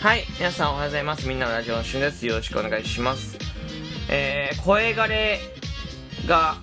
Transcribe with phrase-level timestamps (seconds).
[0.00, 1.28] はい、皆さんおはようございます。
[1.28, 2.24] みんなのラジオのしゅんです。
[2.24, 3.36] よろしくお願いします。
[4.08, 5.38] えー、声枯れ
[6.26, 6.56] が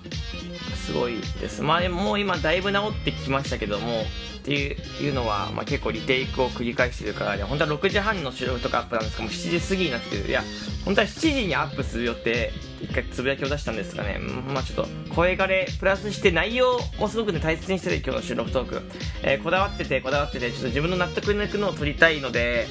[0.74, 1.62] すごいです。
[1.62, 4.02] まあでもう今だいぶ治ってきましたけども、
[4.38, 10.28] っていうのは、まあ、結構リテイクを繰り返してるからで、本当は6時半の収録とかアップなんですけども、7時過ぎになってる。
[10.28, 10.42] いや、
[10.84, 14.18] 本当は7時にアップする予定、一回つぶやきを出したんですがね、
[14.52, 18.82] まあちょっと声枯れプラスして内容もすごくね大切にしてて今日の収録トーク、
[19.22, 22.66] えーこだわっててこだわっててちょっと自分の納得のいくのを撮りたいので、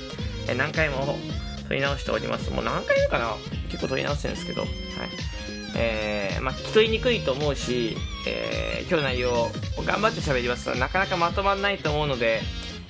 [0.55, 1.17] 何回も
[1.67, 2.49] 撮り直しております。
[2.51, 3.35] もう何回目かな？
[3.69, 4.61] 結構撮り直してるんですけど。
[4.61, 4.71] はい。
[5.75, 7.95] えーまあ、聞き取りにくいと思うし、
[8.27, 9.51] えー今日の内容を
[9.85, 12.41] 頑張って喋りますがなかなかまとまらないと思うので、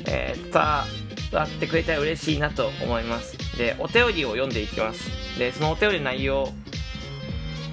[0.05, 3.37] えー伝わってくれたら嬉しいなと思います。
[3.57, 5.09] でお便りを読んでいきます。
[5.39, 6.53] でそのお便りの内容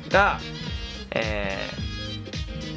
[0.08, 0.40] が、
[1.12, 1.58] え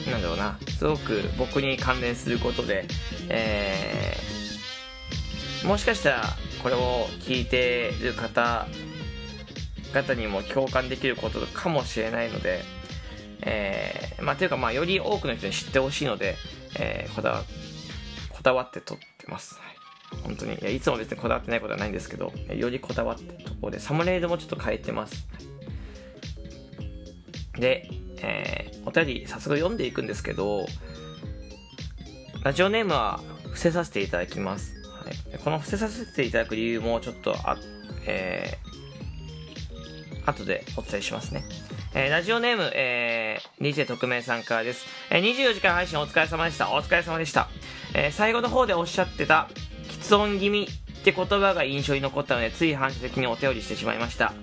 [0.06, 0.60] ーなんだろうな。
[0.78, 2.86] すごく僕に関連することで、
[3.30, 6.23] えーもしかしたら
[6.64, 8.68] これを聞いてる方
[9.94, 12.62] 方にも共感できることかもしれないので、
[13.42, 16.36] えーまあ、というか、まあ、より多くの人に知ってほしいので、
[16.78, 17.44] えーこだわ
[18.30, 19.56] こだわって撮ってます。
[19.56, 19.62] は
[20.20, 25.28] い、本当にいやいつも別にこだわってないことはないんですけど、よりこだわってところで、サムネイルもちょっと変えてます。
[27.58, 27.90] で、
[28.22, 30.66] えーお便り早速読んでいくんですけど、
[32.42, 34.77] ラジオネームは伏せさせていただきます。
[35.44, 37.58] この伏せさせていただく理由もちょっとあ、
[38.06, 38.78] えー
[40.30, 41.46] 後でお伝えしますね。
[41.94, 44.86] えーラジオネーム、えー、DJ 特命さんからです。
[45.10, 46.74] えー24時間配信お疲れ様でした。
[46.74, 47.48] お疲れ様でした。
[47.94, 49.48] えー最後の方でおっしゃってた、
[50.02, 54.34] 喫音気味って言葉が印象に残ったので、つい反射的にお便りしてしまいました。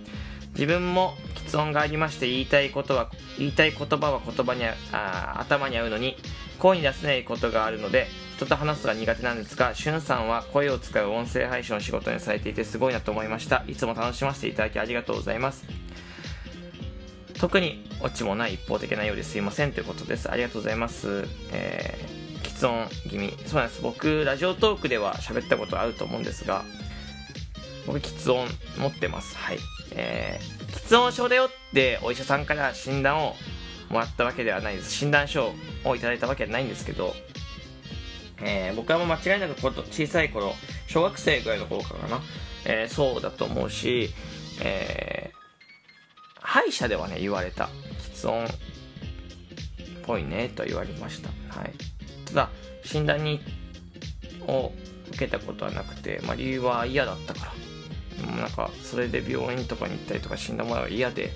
[0.55, 6.17] 自分も喫音がありまして言いたいことは言いたい言葉は言葉にあ頭に合うのに
[6.59, 13.63] 声に出せないことがあるので人と話すのが苦手なんですがしゅんさんは声を使う音声配信を仕事にされていてすごいなと思いました。
[13.69, 15.65] いつも楽しませていただきありがとうございます。
[17.39, 20.31] 特にオチもない一方的なようですいませんということです。
[20.31, 21.27] ありがとうございます。
[21.53, 23.37] えー、喫音気味。
[23.47, 23.83] そうなんです。
[23.83, 26.65] 僕ラジオトークでは喋ったことあると思うんですが
[27.87, 29.37] 僕喫音持ってます。
[29.37, 29.59] はい。
[29.93, 33.37] えー、喫音症だよってお医者さんから診断を
[33.91, 34.91] もらったわけではないです。
[34.93, 35.53] 診断書
[35.85, 37.15] をいただいたわけではないんですけど、
[38.43, 40.55] えー僕はもう間違いなくこと小さい頃
[40.87, 42.23] 小学生ぐらいの頃からかな、
[42.67, 44.11] えーそうだと思うし、
[44.63, 45.45] えー
[46.47, 47.69] 歯医者ではね言われた。
[48.15, 48.49] 喫音っ
[50.07, 51.31] ぽいねと言われました。
[51.59, 51.73] はい。
[52.27, 52.51] ただ
[52.85, 53.41] 診断に
[54.47, 54.71] を
[55.09, 57.53] 受けたことはなくて、まあ、理由は嫌だったから。
[58.21, 61.31] でもなんかそれで病院とかに行ったりとか死んだもらうのが嫌で、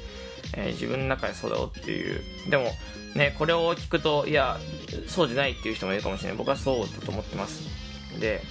[0.54, 2.20] えー自分の中でそうだよっていう。
[2.50, 2.70] でも
[3.14, 4.58] ねこれを聞くといや
[5.06, 6.38] そうじゃないっていう人もいるかもしれない。
[6.38, 7.62] 僕はそうだと思ってます。
[8.20, 8.42] で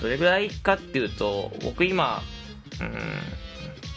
[0.00, 2.22] どれぐらいかっていうと僕今
[2.80, 2.98] うん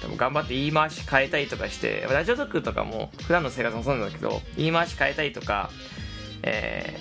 [0.01, 5.71] 多分頑張って言い回し変えたりとかしてラジオトークとかも普段の生活もそうなんだけど言い回し変えたりとか
[6.43, 6.99] え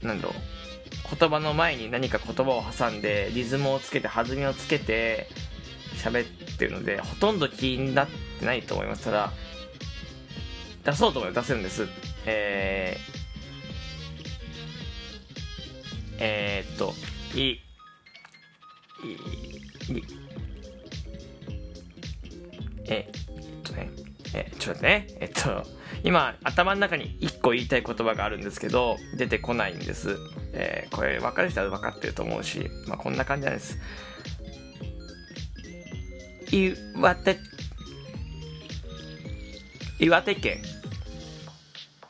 [0.00, 5.28] ー、なんだろう言葉の前に何か言葉を挟んでリズムをつけて弾みをつけて
[5.96, 8.14] 喋ってるのでほとんど気になって
[8.44, 9.04] ってないと思います。
[9.04, 9.32] ただ
[10.84, 11.88] 出そうと思えば出せるんです。
[12.26, 13.00] えー、
[16.20, 16.92] えー、っと
[17.34, 17.60] いいい
[22.86, 23.14] えっ
[23.62, 23.90] とね
[24.34, 25.62] えちょっとねえっと
[26.02, 30.18] 今頭の中に1個言いたい言葉があるんですけど出てこないんです、
[30.52, 33.78] えーこれ分かる人は分かってると思うし、まあ、こんな感じなんです。
[36.52, 37.36] 岩手
[39.98, 40.62] 岩手県。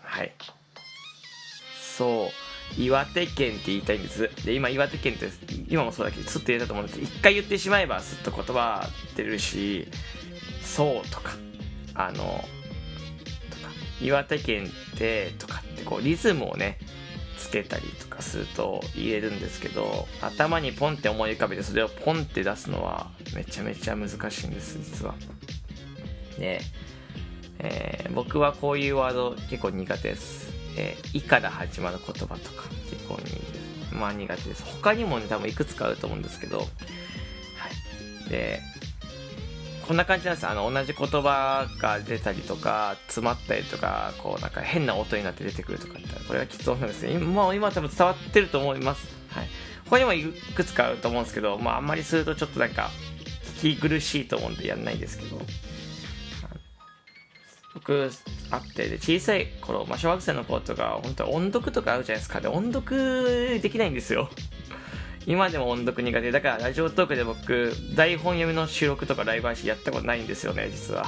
[0.03, 0.33] はい。
[1.97, 2.45] そう。
[2.81, 4.31] 岩手県って言いたいんです。
[4.45, 5.29] で今岩手県って
[5.69, 7.01] 今もそうだけどスッと言えたと思うんです。
[7.01, 9.87] 一回言ってしまえばスッと言葉出るし
[10.63, 11.33] そうとか
[11.95, 12.45] あのとか
[14.03, 16.79] 岩手県ってとかってこうリズムをね
[17.39, 25.15] つけたりとかすると言えるんですけど頭にポンって思い浮かべてそれをポンって出すのはめちゃめちゃ難しいんです実は。
[26.39, 26.61] で、
[27.59, 34.63] えー僕はこういうワード結構苦手です「えー、い」から始まる言葉とか結構にまあ苦手です。
[34.65, 36.59] 他にもね多分いくつかあると思うんですけど。
[36.59, 38.31] はい。
[38.31, 38.61] で
[39.87, 40.47] こんな感じなんです。
[40.47, 47.03] あの同じ言葉が出たりとか詰まったりとかこうなんか変な音になって出てくるとかってこれがきつ音なんです。
[47.03, 49.07] ね今もう今多分伝わってると思います。
[49.31, 49.49] はい。
[49.91, 52.91] 他にもいくつかあると思うんですけど、まあ、あんまりするとちょっとなんか
[53.61, 55.41] 聞き苦しいと思うんでやんないんですけど。
[57.75, 58.11] 僕
[58.51, 62.41] あってで小さい頃、まあ、小学生の頃とか本当音読とかあるじゃないですか。
[62.41, 64.31] で音読できないんですよ。
[65.27, 66.31] 今でも音読苦手。
[66.31, 71.07] だからラジオトークで僕台本読みの収録とかライブ配信やったことないんですよね実は。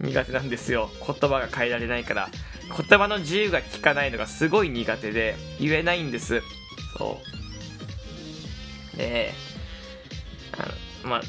[0.00, 0.90] 苦手なんですよ。
[1.06, 2.28] 言葉が変えられないから。
[2.88, 6.42] 言葉の自由が利かないのがすごい苦手で言えないんです。
[6.98, 7.20] そ
[8.94, 8.96] う。
[8.96, 9.32] で
[10.58, 10.62] あ
[11.04, 11.22] のまあ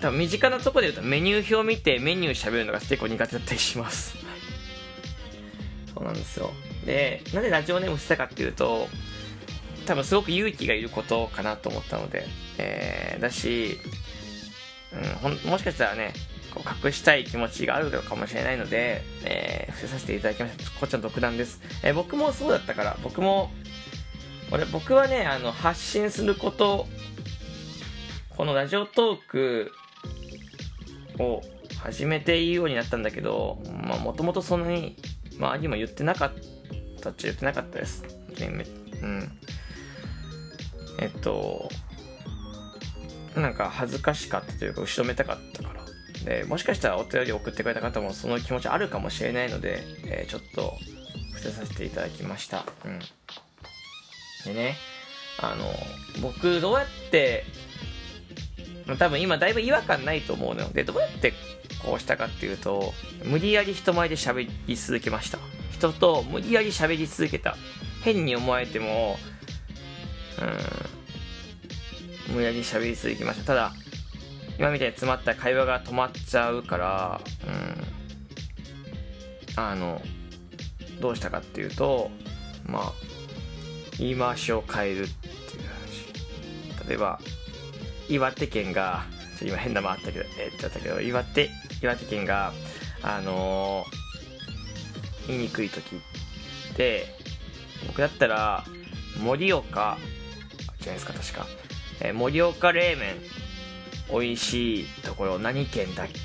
[0.00, 4.16] 多分身近なとこで言うとメニュー表見てメニュー喋るのが結構苦手だったりします。
[5.94, 6.52] そうなんですよ。
[6.84, 8.88] でなんでラジオネームしたかっていうと
[9.86, 12.26] 多分すごく勇気がいることかなと思ったので、
[12.58, 13.78] えー、だし、
[14.92, 16.12] うん、ほもしかしたらね
[16.52, 20.70] こう隠したい気持ちがあるのかもしれないので、えー、伏せさせていただきました。
[20.72, 23.50] こっちの独断です、えー、僕もそうだったから僕も
[24.52, 26.86] 俺僕はねあの発信すること
[28.36, 29.72] このラジオトーク
[31.18, 31.42] を
[31.82, 33.58] 始めていいようになったんだけど
[34.02, 34.96] もともとそんなに
[35.38, 36.32] 周りにも言ってなかっ
[37.00, 38.04] たっちゃ言ってなかったです。
[39.02, 39.38] うん。
[40.98, 41.68] えっと
[43.34, 45.76] なんか恥ずかしかったというか後ろめたかったから。
[46.24, 50.74] でもしかしたらお便り送ってくれた方もその気持ちあるかもしれないので、えー、ちょっと
[51.34, 52.64] 伏せさせていただきました。
[52.84, 52.98] うん。
[54.46, 54.76] でね
[55.38, 55.66] あの
[56.22, 57.44] 僕どうやって
[58.94, 61.32] 多分今だいぶ違和感ないと思うのでどうやって
[61.82, 62.94] こうしたかっていうと
[63.24, 65.38] 無理やり人前で喋り続けました。
[65.72, 67.56] 人と無理やり喋り続けた。
[68.02, 69.16] 変に思われても
[72.28, 73.46] うん無理やり喋り続けました。
[73.46, 73.72] ただ
[74.58, 77.50] 今みたいに詰まった会話が止まっちゃうからう
[79.58, 80.00] んあの
[81.00, 82.10] どうしたかっていうと
[82.66, 82.92] まあ
[83.98, 85.62] 言い回しを変えるっていう
[86.78, 86.88] 話。
[86.88, 87.18] 例えば
[88.08, 89.04] 岩手県が
[89.42, 91.50] 今変な間あったけどえー、っとったけど岩手
[91.82, 92.52] 岩手県が
[93.02, 97.06] あのー、言いにくい時って
[97.86, 98.64] 僕だったら
[99.22, 99.98] 盛岡
[100.80, 101.46] じゃないですか確か、
[102.00, 103.16] えー、盛岡冷麺
[104.10, 106.12] 美味しいところ何県だっけ？
[106.12, 106.22] って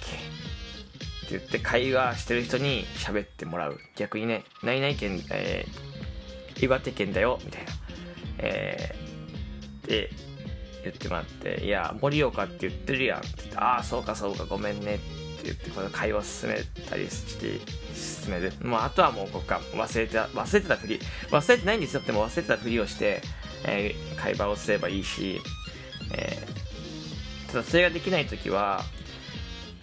[1.31, 3.79] 言って会話してる人に喋ってもらう。
[3.95, 7.71] 逆にね何々県、えー、岩手県だよみたいな。
[8.37, 10.09] えー、で
[10.83, 17.59] 言ってもらって「いや盛岡って言ってるやん」って言って「ああそうかそうかごめんね」って言ってこの会話を進めたりして
[17.95, 20.99] 進めるもうあとはもう僕は忘れて忘れてたふり
[21.29, 22.01] 忘れてないんですよ。
[22.01, 23.21] っても忘れてたふりをして、
[23.65, 25.41] えー、会話をすればいいし、
[26.13, 28.83] えー、ただそれができない時は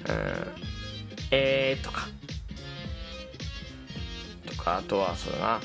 [0.08, 0.68] うん
[1.30, 2.08] えーとか
[4.46, 5.60] とかあとはそうだな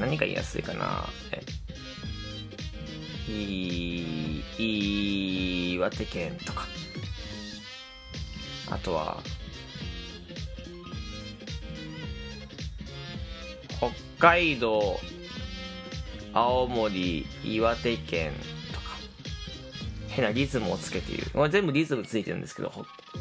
[0.00, 1.42] 何が言いやすいかなえ
[3.30, 4.44] い
[5.74, 6.66] 岩手県とか。
[8.70, 9.20] あとは
[13.78, 14.98] 北海道
[16.32, 18.32] 青森岩手県
[18.72, 18.96] とか。
[20.08, 22.72] 変なリズムをつけている全部リズムついてるんですけど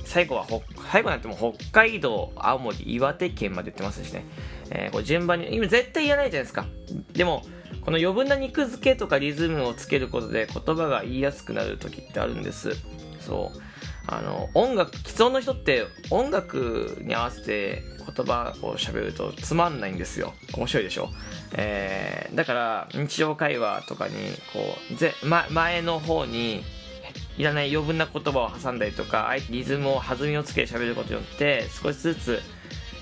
[0.06, 0.46] 最後は
[0.92, 4.26] 最後なっても北海道青森岩手県まで言ってますしね、
[4.72, 6.66] えー、これ順番に今絶対言わないじゃないですか。
[7.14, 7.44] でも
[7.90, 12.74] この余分な肉付けとかリズムをつけることで言葉が言いやすくなる時ってあるんです。
[13.20, 13.60] そう。
[14.06, 20.34] あの音楽既存の人って音楽に合わせて言葉を喋るとつまんないんですよ。
[20.54, 21.10] 面白いでしょ、
[21.54, 24.14] えー、だから日常会話とかに
[24.54, 24.60] こ
[24.92, 26.64] うぜ、ま、前の方に
[27.40, 32.40] いらない余分な言葉を挟んだりとかあえてリズムを弾みをつけて喋ることによって少しずつ、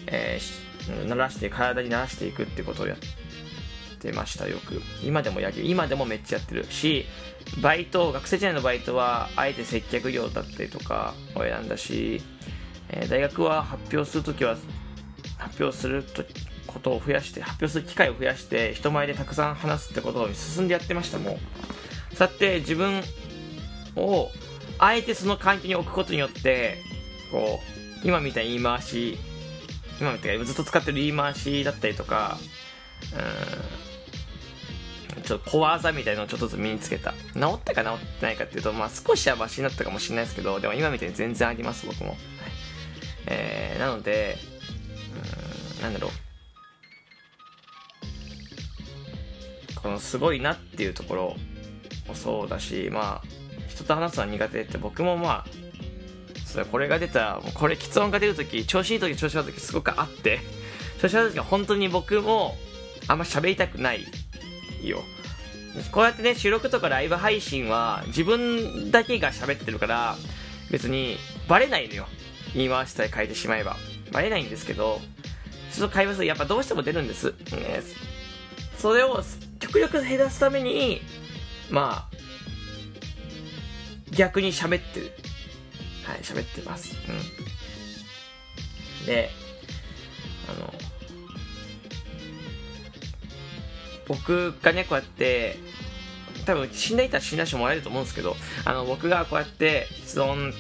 [0.05, 2.97] えー、鳴らして体に慣らしていくってことをやっ
[3.97, 4.81] てましたよく。
[5.03, 7.05] 今でもやる今でもめっちゃやってるし
[7.61, 12.21] バイト学生時代のバイトはあえて接客業だったりとかを選んだし、
[12.89, 14.57] えー、大学は発表するときは
[15.37, 16.23] 発表すると
[16.67, 22.15] ことを増やして発表する機会を増やして人前でたくさん話すってことを進んでやってましたもう。
[22.15, 23.01] そうやって自分
[23.95, 24.29] を
[24.79, 26.77] あえてその環境に置くことによって
[27.31, 27.59] こ
[28.03, 29.17] う今みたいに言い回し
[29.99, 32.37] 今みたいにずっと使ってる言い回しだったりとか
[35.17, 35.21] うん。
[35.23, 37.13] ちょっと小技みたいなのをちょっとずつ身につけた。
[37.33, 42.17] 治ったか治ってないかっていうとまあ少しはマシになったかもしれないですけどでも今みたいに全然あります僕も、はい。
[43.27, 44.37] えー、なので
[45.75, 46.11] うんなんだろう。
[49.81, 51.35] このすごいなっていうところ
[52.07, 53.27] もそうだしまあ
[53.67, 55.45] 人と話すのは苦手って僕もまあ
[56.45, 60.39] それこれが出たもうこれ喫音が出るとき調子いいとき調子悪いときすごくあって
[61.01, 62.55] 調子悪いときは本当に僕も
[63.07, 64.05] あんま喋りたくない
[64.83, 65.03] よ
[65.91, 70.15] こうやってね収録とかライブ配信は自分だけが喋ってるから
[70.71, 72.07] 別にバレないのよ
[72.53, 73.75] 言い回しさえ変えてしまえば
[74.11, 74.99] バレないんですけど
[75.71, 77.81] ちょっと会話するやっぱどうしても出るんです、ね、
[78.77, 79.21] それを
[79.59, 81.01] 極力減らすために
[81.69, 82.17] まあ、
[84.11, 85.11] 逆に喋ってる。
[86.05, 86.95] はい、喋ってます。
[89.01, 89.05] うん。
[89.05, 89.29] で、
[94.07, 95.57] 僕がね、こうやって、
[96.45, 98.35] 多分死んだ人は死んだ人もらえると思うんですけど、
[98.65, 100.53] あの、僕がこうやって質問っ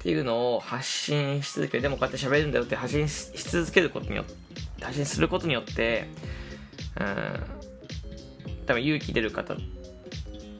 [0.00, 6.06] ていうのを発信し続ける、でもこうやって喋るんだよって発信し続けることによって、発信することによって、
[7.00, 9.54] うん、多分勇気出る方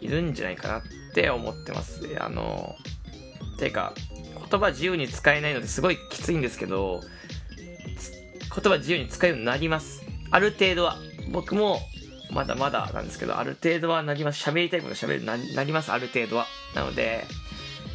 [0.01, 0.83] いるんじゃないかなっ
[1.15, 2.01] て思ってます。
[2.19, 2.77] あの、
[3.59, 3.93] ていうか、
[4.51, 7.03] 言葉自由に使えないのですごいきついんですけど、
[8.55, 10.03] 言葉自由に使えるようになります。
[10.31, 10.97] ある程度は。
[11.31, 11.81] 僕も
[12.31, 14.49] まだまだなんですけど、ある程度はなります。
[14.49, 16.47] 喋りたいこと喋るななります、ある程度は。
[16.75, 17.25] なので、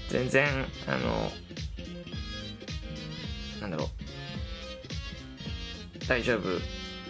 [0.10, 0.48] 全然、
[0.88, 1.32] あの、
[3.62, 6.50] なんだろう、大丈夫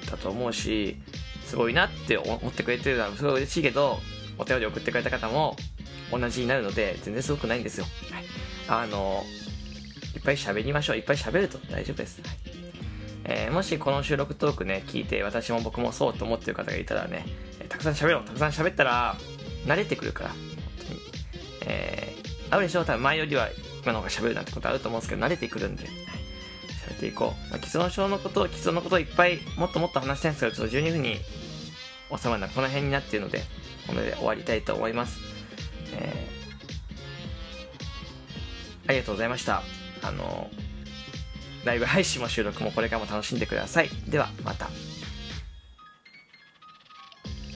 [0.10, 0.98] だと思うし、
[1.46, 4.00] すごいなって思ってくれてるのはすごい嬉しいけど、
[4.38, 5.56] お便り送ってくれた方も
[6.12, 7.86] 同じになるので、全然すごくないんですよ。
[8.12, 8.25] はい、
[8.68, 9.24] あの、
[10.15, 10.98] いっぱい喋りましょう。
[10.98, 12.22] いっぱい喋ると大丈夫です。
[12.22, 12.42] はい
[13.25, 17.25] えー、もしこの収録トークね、聞いて私も僕もそうと思ってる方がいたらね、
[17.70, 18.24] たくさん喋ろう。
[18.25, 19.15] たくさん喋ったら、
[19.65, 20.38] 慣れてくるから、本
[20.88, 21.00] 当に。
[21.65, 23.50] えー、あるでしょ多分前よりは
[23.82, 27.51] 今の方が喋るなんてことあると思うんですけど、慣れてくるんで、喋っていこう。
[27.51, 31.20] まあ、既存症のこと、既存のことをいっぱいもっともっと話したいんですけど、ちょっと12分に
[32.15, 33.42] 収まるのはこの辺になっているので、
[33.88, 35.20] これで終わりたいと思います。
[35.94, 39.63] えー、ありがとうございました。
[40.01, 40.50] あの
[41.63, 43.89] ライブ配信も収録もこれからも楽しんでください。
[44.08, 44.70] では、また。